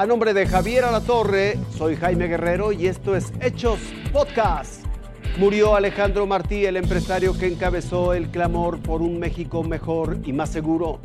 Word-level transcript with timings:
A 0.00 0.06
nombre 0.06 0.32
de 0.32 0.46
Javier 0.46 0.84
Alatorre, 0.84 1.58
soy 1.76 1.94
Jaime 1.94 2.26
Guerrero 2.26 2.72
y 2.72 2.86
esto 2.86 3.14
es 3.14 3.34
Hechos 3.38 3.78
Podcast. 4.14 4.82
Murió 5.36 5.76
Alejandro 5.76 6.26
Martí, 6.26 6.64
el 6.64 6.78
empresario 6.78 7.36
que 7.36 7.48
encabezó 7.48 8.14
el 8.14 8.30
clamor 8.30 8.80
por 8.80 9.02
un 9.02 9.18
México 9.18 9.62
mejor 9.62 10.16
y 10.24 10.32
más 10.32 10.48
seguro. 10.48 11.00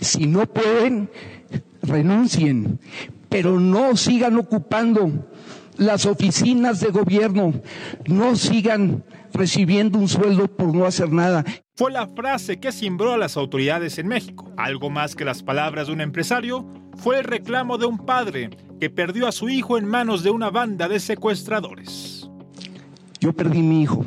Si 0.00 0.26
no 0.26 0.44
pueden, 0.46 1.08
renuncien, 1.82 2.80
pero 3.28 3.60
no 3.60 3.96
sigan 3.96 4.36
ocupando 4.38 5.08
las 5.76 6.04
oficinas 6.04 6.80
de 6.80 6.90
gobierno, 6.90 7.52
no 8.08 8.34
sigan 8.34 9.04
recibiendo 9.32 10.00
un 10.00 10.08
sueldo 10.08 10.48
por 10.48 10.74
no 10.74 10.84
hacer 10.84 11.12
nada. 11.12 11.44
Fue 11.76 11.92
la 11.92 12.08
frase 12.08 12.58
que 12.58 12.72
cimbró 12.72 13.12
a 13.12 13.18
las 13.18 13.36
autoridades 13.36 13.98
en 13.98 14.08
México. 14.08 14.50
Algo 14.56 14.90
más 14.90 15.14
que 15.14 15.24
las 15.24 15.44
palabras 15.44 15.86
de 15.86 15.92
un 15.92 16.00
empresario, 16.00 16.66
fue 16.96 17.18
el 17.18 17.24
reclamo 17.24 17.78
de 17.78 17.86
un 17.86 17.98
padre 17.98 18.50
que 18.80 18.90
perdió 18.90 19.26
a 19.26 19.32
su 19.32 19.48
hijo 19.48 19.78
en 19.78 19.86
manos 19.86 20.22
de 20.22 20.30
una 20.30 20.50
banda 20.50 20.88
de 20.88 21.00
secuestradores. 21.00 22.28
Yo 23.20 23.32
perdí 23.32 23.62
mi 23.62 23.82
hijo. 23.82 24.04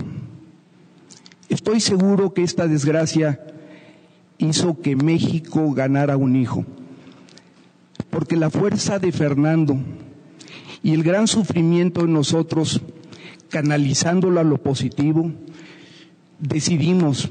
Estoy 1.50 1.80
seguro 1.80 2.34
que 2.34 2.44
esta 2.44 2.68
desgracia 2.68 3.40
hizo 4.38 4.80
que 4.80 4.96
México 4.96 5.72
ganara 5.74 6.18
un 6.18 6.36
hijo. 6.36 6.66
Porque 8.10 8.36
la 8.36 8.50
fuerza 8.50 9.00
de 9.00 9.12
Fernando 9.12 9.78
y 10.84 10.94
el 10.94 11.04
gran 11.04 11.28
sufrimiento 11.28 12.02
en 12.02 12.14
nosotros, 12.14 12.82
canalizándolo 13.50 14.40
a 14.40 14.44
lo 14.44 14.58
positivo, 14.58 15.32
decidimos 16.40 17.30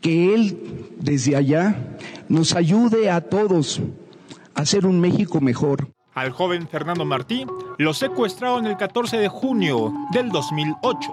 que 0.00 0.34
Él 0.34 0.58
desde 1.00 1.36
allá 1.36 1.96
nos 2.28 2.54
ayude 2.54 3.10
a 3.10 3.20
todos 3.20 3.80
hacer 4.56 4.86
un 4.86 5.00
México 5.00 5.40
mejor. 5.40 5.92
Al 6.14 6.30
joven 6.30 6.66
Fernando 6.66 7.04
Martí 7.04 7.46
lo 7.78 7.92
secuestraron 7.92 8.66
el 8.66 8.76
14 8.76 9.18
de 9.18 9.28
junio 9.28 9.92
del 10.12 10.30
2008, 10.30 11.12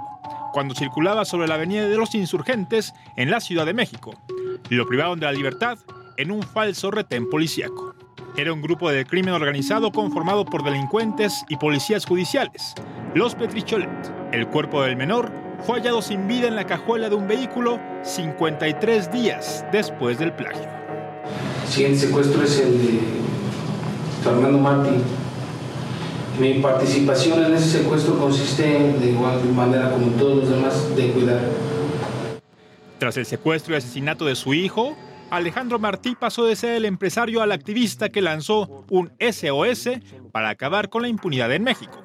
cuando 0.53 0.73
circulaba 0.73 1.25
sobre 1.25 1.47
la 1.47 1.55
Avenida 1.55 1.87
de 1.87 1.97
los 1.97 2.15
Insurgentes 2.15 2.93
en 3.17 3.29
la 3.29 3.41
Ciudad 3.41 3.65
de 3.65 3.73
México. 3.73 4.13
Lo 4.69 4.87
privaron 4.87 5.19
de 5.19 5.25
la 5.25 5.33
libertad 5.33 5.77
en 6.15 6.31
un 6.31 6.41
falso 6.41 6.89
retén 6.89 7.29
policíaco. 7.29 7.95
Era 8.37 8.53
un 8.53 8.61
grupo 8.61 8.89
de 8.89 9.05
crimen 9.05 9.33
organizado 9.33 9.91
conformado 9.91 10.45
por 10.45 10.63
delincuentes 10.63 11.43
y 11.49 11.57
policías 11.57 12.05
judiciales, 12.05 12.73
los 13.13 13.35
Petricholet. 13.35 13.89
El 14.31 14.47
cuerpo 14.47 14.81
del 14.83 14.95
menor 14.95 15.31
fue 15.65 15.79
hallado 15.79 16.01
sin 16.01 16.27
vida 16.27 16.47
en 16.47 16.55
la 16.55 16.65
cajuela 16.65 17.09
de 17.09 17.15
un 17.15 17.27
vehículo 17.27 17.79
53 18.03 19.11
días 19.11 19.65
después 19.71 20.17
del 20.17 20.33
plagio. 20.33 20.67
El 21.65 21.69
siguiente 21.69 21.99
secuestro 21.99 22.41
es 22.43 22.59
el 22.59 22.81
de 22.81 23.22
Fernando 24.23 24.57
Martí. 24.57 24.95
Mi 26.39 26.55
participación 26.55 27.43
en 27.43 27.53
ese 27.53 27.79
secuestro 27.79 28.17
consiste, 28.17 28.63
de 28.63 29.11
igual 29.11 29.43
manera 29.53 29.91
como 29.91 30.07
todos 30.13 30.37
los 30.37 30.49
demás, 30.49 30.95
de 30.95 31.11
cuidar. 31.11 31.41
Tras 32.97 33.17
el 33.17 33.25
secuestro 33.25 33.73
y 33.73 33.77
asesinato 33.77 34.25
de 34.25 34.35
su 34.35 34.53
hijo, 34.53 34.95
Alejandro 35.29 35.77
Martí 35.77 36.15
pasó 36.15 36.45
de 36.45 36.55
ser 36.55 36.75
el 36.75 36.85
empresario 36.85 37.41
al 37.41 37.51
activista 37.51 38.09
que 38.09 38.21
lanzó 38.21 38.85
un 38.89 39.11
SOS 39.19 39.89
para 40.31 40.49
acabar 40.49 40.89
con 40.89 41.01
la 41.01 41.07
impunidad 41.09 41.51
en 41.51 41.63
México, 41.63 42.03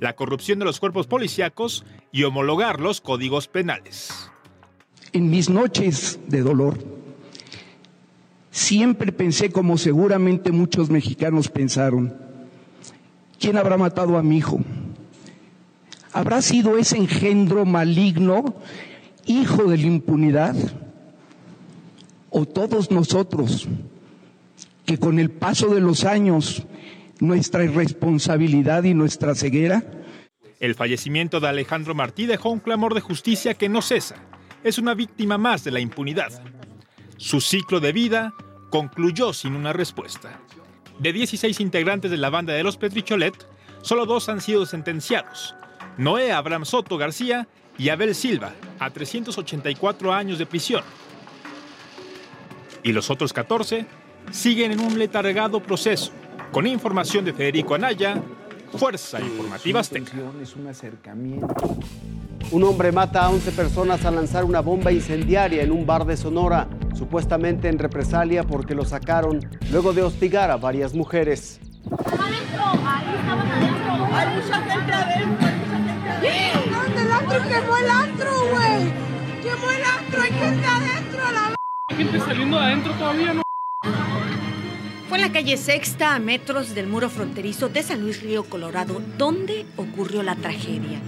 la 0.00 0.14
corrupción 0.14 0.58
de 0.58 0.64
los 0.64 0.80
cuerpos 0.80 1.06
policíacos 1.06 1.84
y 2.12 2.24
homologar 2.24 2.80
los 2.80 3.00
códigos 3.00 3.46
penales. 3.46 4.30
En 5.12 5.30
mis 5.30 5.50
noches 5.50 6.18
de 6.28 6.42
dolor, 6.42 6.78
siempre 8.58 9.12
pensé 9.12 9.50
como 9.50 9.78
seguramente 9.78 10.50
muchos 10.50 10.90
mexicanos 10.90 11.48
pensaron, 11.48 12.14
¿quién 13.38 13.56
habrá 13.56 13.76
matado 13.76 14.18
a 14.18 14.22
mi 14.22 14.38
hijo? 14.38 14.58
¿Habrá 16.12 16.42
sido 16.42 16.76
ese 16.76 16.96
engendro 16.96 17.64
maligno, 17.64 18.56
hijo 19.26 19.64
de 19.64 19.78
la 19.78 19.86
impunidad? 19.86 20.56
¿O 22.30 22.46
todos 22.46 22.90
nosotros, 22.90 23.68
que 24.84 24.98
con 24.98 25.18
el 25.18 25.30
paso 25.30 25.72
de 25.72 25.80
los 25.80 26.04
años, 26.04 26.64
nuestra 27.20 27.64
irresponsabilidad 27.64 28.82
y 28.84 28.92
nuestra 28.92 29.34
ceguera? 29.34 29.84
El 30.58 30.74
fallecimiento 30.74 31.38
de 31.38 31.48
Alejandro 31.48 31.94
Martí 31.94 32.26
dejó 32.26 32.50
un 32.50 32.58
clamor 32.58 32.94
de 32.94 33.00
justicia 33.00 33.54
que 33.54 33.68
no 33.68 33.82
cesa. 33.82 34.16
Es 34.64 34.78
una 34.78 34.94
víctima 34.94 35.38
más 35.38 35.62
de 35.62 35.70
la 35.70 35.80
impunidad. 35.80 36.42
Su 37.16 37.40
ciclo 37.40 37.80
de 37.80 37.92
vida 37.92 38.34
concluyó 38.70 39.32
sin 39.32 39.54
una 39.54 39.72
respuesta. 39.72 40.40
De 40.98 41.12
16 41.12 41.60
integrantes 41.60 42.10
de 42.10 42.16
la 42.16 42.30
banda 42.30 42.52
de 42.52 42.62
los 42.62 42.76
Petricholet, 42.76 43.34
solo 43.82 44.06
dos 44.06 44.28
han 44.28 44.40
sido 44.40 44.66
sentenciados. 44.66 45.54
Noé 45.96 46.32
Abraham 46.32 46.64
Soto 46.64 46.96
García 46.96 47.48
y 47.76 47.88
Abel 47.90 48.14
Silva, 48.14 48.52
a 48.78 48.90
384 48.90 50.12
años 50.12 50.38
de 50.38 50.46
prisión. 50.46 50.82
Y 52.82 52.92
los 52.92 53.10
otros 53.10 53.32
14 53.32 53.86
siguen 54.30 54.72
en 54.72 54.80
un 54.80 54.98
letargado 54.98 55.60
proceso. 55.60 56.12
Con 56.52 56.66
información 56.66 57.24
de 57.24 57.32
Federico 57.32 57.74
Anaya, 57.74 58.20
Fuerza 58.76 59.20
Informativa 59.20 59.80
Azteca. 59.80 60.12
Un 62.50 62.64
hombre 62.64 62.92
mata 62.92 63.24
a 63.24 63.30
11 63.30 63.52
personas 63.52 64.04
al 64.04 64.14
lanzar 64.14 64.44
una 64.44 64.60
bomba 64.60 64.90
incendiaria 64.90 65.62
en 65.62 65.70
un 65.70 65.84
bar 65.84 66.04
de 66.06 66.16
Sonora, 66.16 66.66
supuestamente 66.98 67.68
en 67.68 67.78
represalia 67.78 68.42
porque 68.42 68.74
lo 68.74 68.84
sacaron 68.84 69.38
luego 69.70 69.92
de 69.92 70.02
hostigar 70.02 70.50
a 70.50 70.56
varias 70.56 70.94
mujeres. 70.94 71.60
adentro! 71.86 72.64
¡Ahí 72.84 73.14
estaban 73.16 73.50
adentro! 73.52 73.92
¡Hay 74.12 74.26
mucha 74.34 74.60
gente 74.62 74.92
adentro! 74.92 75.46
¡Hay 75.46 75.54
mucha 75.54 75.76
gente 75.76 76.08
adentro! 76.10 76.78
¿Dónde 76.78 77.02
el 77.02 77.12
antro? 77.12 77.38
¡Quemó 77.48 77.76
el 77.76 77.90
antro, 77.90 78.30
güey! 78.50 78.92
¡Quemó 79.42 79.70
el 79.70 79.84
antro! 79.84 80.22
¡Hay 80.22 80.32
gente 80.32 80.66
adentro! 80.66 81.20
¡La 81.32 81.54
Hay 81.88 81.96
gente 81.96 82.18
saliendo 82.18 82.58
de 82.58 82.64
adentro 82.64 82.92
todavía, 82.94 83.34
¿no? 83.34 83.42
Fue 85.08 85.18
en 85.18 85.22
la 85.22 85.32
calle 85.32 85.56
Sexta, 85.56 86.16
a 86.16 86.18
metros 86.18 86.74
del 86.74 86.88
muro 86.88 87.08
fronterizo 87.08 87.68
de 87.68 87.82
San 87.82 88.02
Luis 88.02 88.22
Río 88.22 88.44
Colorado, 88.44 89.00
donde 89.16 89.66
ocurrió 89.76 90.22
la 90.22 90.34
tragedia. 90.34 91.00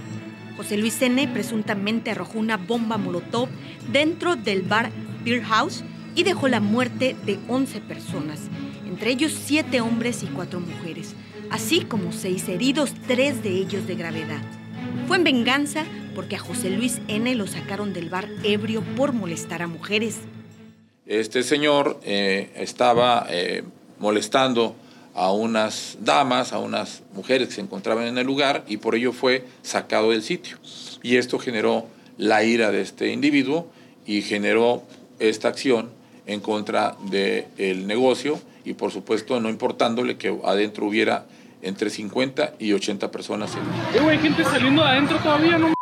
José 0.55 0.77
Luis 0.77 1.01
N. 1.01 1.27
presuntamente 1.27 2.11
arrojó 2.11 2.39
una 2.39 2.57
bomba 2.57 2.97
molotov 2.97 3.49
dentro 3.91 4.35
del 4.35 4.61
bar 4.61 4.89
Beer 5.23 5.43
House 5.43 5.83
y 6.15 6.23
dejó 6.23 6.47
la 6.47 6.59
muerte 6.59 7.15
de 7.25 7.39
11 7.47 7.81
personas, 7.81 8.39
entre 8.85 9.11
ellos 9.11 9.33
7 9.45 9.81
hombres 9.81 10.23
y 10.23 10.27
4 10.27 10.59
mujeres, 10.59 11.15
así 11.49 11.81
como 11.81 12.11
6 12.11 12.49
heridos, 12.49 12.93
3 13.07 13.43
de 13.43 13.49
ellos 13.49 13.87
de 13.87 13.95
gravedad. 13.95 14.41
Fue 15.07 15.17
en 15.17 15.23
venganza 15.23 15.85
porque 16.15 16.35
a 16.35 16.39
José 16.39 16.69
Luis 16.69 16.99
N. 17.07 17.33
lo 17.35 17.47
sacaron 17.47 17.93
del 17.93 18.09
bar 18.09 18.27
ebrio 18.43 18.81
por 18.95 19.13
molestar 19.13 19.61
a 19.61 19.67
mujeres. 19.67 20.17
Este 21.05 21.43
señor 21.43 21.99
eh, 22.03 22.51
estaba 22.55 23.27
eh, 23.29 23.63
molestando 23.99 24.75
a 25.13 25.31
unas 25.31 25.97
damas, 26.01 26.53
a 26.53 26.59
unas 26.59 27.03
mujeres 27.13 27.49
que 27.49 27.55
se 27.55 27.61
encontraban 27.61 28.07
en 28.07 28.17
el 28.17 28.25
lugar 28.25 28.63
y 28.67 28.77
por 28.77 28.95
ello 28.95 29.11
fue 29.11 29.45
sacado 29.61 30.11
del 30.11 30.23
sitio. 30.23 30.57
Y 31.03 31.17
esto 31.17 31.39
generó 31.39 31.87
la 32.17 32.43
ira 32.43 32.71
de 32.71 32.81
este 32.81 33.11
individuo 33.11 33.67
y 34.05 34.21
generó 34.21 34.83
esta 35.21 35.47
acción 35.47 35.89
en 36.25 36.39
contra 36.39 36.95
del 37.09 37.87
negocio 37.87 38.39
y 38.65 38.73
por 38.73 38.91
supuesto 38.91 39.39
no 39.39 39.49
importándole 39.49 40.17
que 40.17 40.37
adentro 40.43 40.85
hubiera 40.85 41.25
entre 41.61 41.89
50 41.89 42.55
y 42.59 42.73
80 42.73 43.11
personas. 43.11 43.55
Eh, 43.93 43.99
güey, 44.01 44.17
hay 44.17 44.23
gente 44.23 44.43
saliendo 44.43 44.83
de 44.83 44.89
adentro 44.89 45.17
todavía, 45.19 45.57
¿no? 45.57 45.73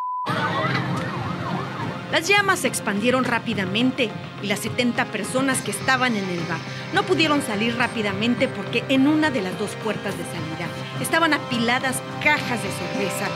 Las 2.12 2.28
llamas 2.28 2.60
se 2.60 2.68
expandieron 2.68 3.24
rápidamente 3.24 4.10
y 4.42 4.48
las 4.48 4.60
70 4.60 5.06
personas 5.12 5.62
que 5.62 5.70
estaban 5.70 6.16
en 6.16 6.28
el 6.28 6.40
bar 6.48 6.58
no 6.92 7.04
pudieron 7.04 7.44
salir 7.44 7.78
rápidamente 7.78 8.48
porque 8.48 8.84
en 8.90 9.08
una 9.08 9.30
de 9.30 9.42
las 9.42 9.58
dos 9.60 9.72
puertas 9.84 10.18
de 10.18 10.24
salida 10.24 10.68
estaban 11.00 11.34
apiladas 11.34 12.02
cajas 12.24 12.64
de 12.64 12.70
cerveza. 12.70 13.28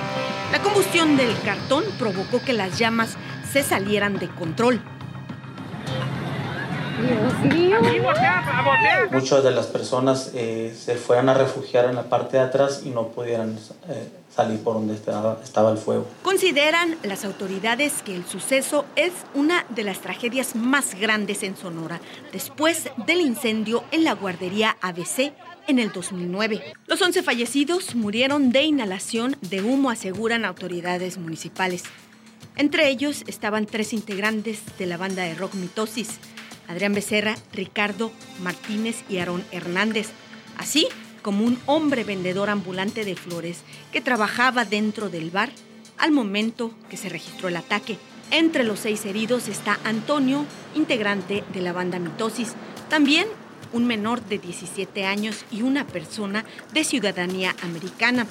La 0.52 0.60
combustión 0.62 1.16
del 1.18 1.40
cartón 1.46 1.84
provocó 2.00 2.42
que 2.42 2.54
las 2.54 2.80
llamas 2.80 3.16
se 3.52 3.62
salieran 3.62 4.18
de 4.18 4.28
control. 4.28 4.82
Muchas 9.12 9.44
de 9.44 9.52
las 9.52 9.68
personas 9.68 10.32
eh, 10.34 10.76
se 10.78 10.96
fueron 10.96 11.30
a 11.30 11.34
refugiar 11.34 11.86
en 11.86 11.96
la 11.96 12.04
parte 12.04 12.38
de 12.38 12.44
atrás 12.44 12.82
y 12.86 12.90
no 12.90 13.08
pudieran 13.10 13.58
eh, 13.90 14.10
salir 14.36 14.60
por 14.60 14.76
donde 14.76 14.94
estaba, 14.94 15.40
estaba 15.44 15.72
el 15.72 15.78
fuego. 15.78 16.08
Consideran 16.24 16.98
las 17.04 17.26
autoridades 17.26 18.02
que 18.04 18.16
el 18.16 18.26
suceso 18.26 18.86
es 18.96 19.12
una 19.34 19.66
de 19.70 19.84
las 19.84 20.00
tragedias 20.00 20.56
más 20.56 20.96
grandes 21.00 21.44
en 21.44 21.56
Sonora, 21.56 22.00
después 22.32 22.90
del 23.06 23.22
incendio 23.22 23.84
en 23.92 24.04
la 24.04 24.14
guardería 24.14 24.78
ABC 24.82 25.34
en 25.68 25.80
el 25.80 25.92
2009. 25.92 26.74
Los 26.88 27.02
11 27.02 27.24
fallecidos 27.24 27.96
murieron 27.96 28.52
de 28.52 28.64
inhalación 28.64 29.38
de 29.42 29.62
humo, 29.62 29.90
aseguran 29.90 30.46
autoridades 30.46 31.18
municipales. 31.18 31.84
Entre 32.56 32.90
ellos 32.90 33.24
estaban 33.28 33.66
tres 33.66 33.94
integrantes 33.94 34.60
de 34.78 34.86
la 34.86 34.98
banda 34.98 35.24
de 35.24 35.34
rock 35.34 35.56
Mitosis, 35.56 36.20
Adrián 36.68 36.94
Becerra, 36.94 37.36
Ricardo 37.52 38.12
Martínez 38.42 39.04
y 39.10 39.18
Aarón 39.18 39.44
Hernández. 39.52 40.10
así 40.58 40.88
como 41.22 41.46
un 41.46 41.58
hombre 41.66 42.04
vendedor 42.04 42.50
ambulante 42.50 43.06
de 43.06 43.16
flores 43.16 43.62
que 43.92 44.02
trabajaba 44.02 44.66
dentro 44.66 45.10
del 45.10 45.32
bar 45.32 45.50
al 45.98 46.12
momento 46.12 46.72
que 46.90 46.98
se 46.98 47.10
registró 47.10 47.48
el 47.48 47.56
ataque. 47.56 47.98
Entre 48.30 48.64
los 48.64 48.80
seis 48.80 49.06
heridos 49.06 49.48
está 49.48 49.80
Antonio, 49.84 50.46
integrante 50.76 51.44
de 51.54 51.62
la 51.62 51.72
banda 51.72 52.00
Mitosis, 52.00 52.54
también 52.90 53.28
un 53.72 53.86
menor 53.86 54.22
de 54.24 54.38
17 54.38 55.06
años 55.06 55.46
y 55.52 55.62
una 55.62 55.88
persona 55.88 56.46
de 56.74 56.84
ciudadanía 56.84 57.56
americana. 57.64 58.28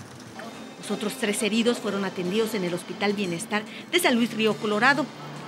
Los 0.79 0.91
otros 0.91 1.15
tres 1.15 1.43
heridos 1.43 1.79
fueron 1.79 2.05
atendidos 2.05 2.55
en 2.55 2.65
el 2.65 2.75
Hospital 2.75 3.13
Bienestar 3.13 3.63
de 3.91 3.99
San 3.99 4.15
Luis 4.15 4.35
Río 4.35 4.55
Colorado. 4.55 5.07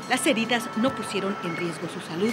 Las 0.08 0.26
heridas 0.26 0.64
no 0.76 0.94
pusieron 0.94 1.36
en 1.44 1.56
riesgo 1.56 1.88
su 1.88 2.00
salud. 2.08 2.32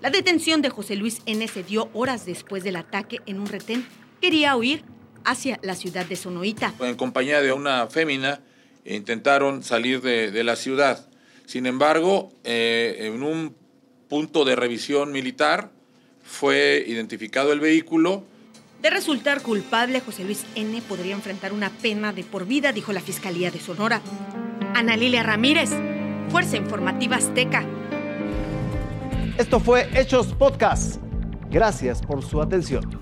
La 0.00 0.10
detención 0.10 0.62
de 0.62 0.70
José 0.70 0.94
Luis 0.94 1.22
N. 1.26 1.46
se 1.48 1.64
dio 1.64 1.90
horas 1.92 2.24
después 2.24 2.62
del 2.62 2.76
ataque 2.76 3.20
en 3.26 3.40
un 3.40 3.46
retén. 3.46 3.84
Quería 4.20 4.56
huir 4.56 4.84
hacia 5.24 5.58
la 5.62 5.74
ciudad 5.74 6.06
de 6.06 6.14
Sonoita. 6.14 6.72
En 6.80 6.94
compañía 6.94 7.40
de 7.40 7.52
una 7.52 7.86
fémina 7.88 8.40
intentaron 8.84 9.64
salir 9.64 10.00
de, 10.00 10.30
de 10.30 10.44
la 10.44 10.54
ciudad. 10.54 11.08
Sin 11.46 11.66
embargo, 11.66 12.30
eh, 12.44 13.10
en 13.12 13.22
un 13.22 13.56
punto 14.08 14.44
de 14.44 14.54
revisión 14.54 15.10
militar 15.10 15.72
fue 16.22 16.84
identificado 16.86 17.52
el 17.52 17.58
vehículo. 17.58 18.24
De 18.80 18.90
resultar 18.90 19.42
culpable, 19.42 20.00
José 20.00 20.22
Luis 20.22 20.44
N. 20.54 20.80
podría 20.82 21.14
enfrentar 21.14 21.52
una 21.52 21.70
pena 21.70 22.12
de 22.12 22.22
por 22.22 22.46
vida, 22.46 22.72
dijo 22.72 22.92
la 22.92 23.00
Fiscalía 23.00 23.50
de 23.50 23.58
Sonora. 23.58 24.00
Ana 24.74 24.96
Lilia 24.96 25.24
Ramírez, 25.24 25.70
Fuerza 26.30 26.56
Informativa 26.56 27.16
Azteca. 27.16 27.66
Esto 29.38 29.60
fue 29.60 29.88
Hechos 29.94 30.34
Podcast. 30.34 31.00
Gracias 31.48 32.02
por 32.02 32.24
su 32.24 32.42
atención. 32.42 32.97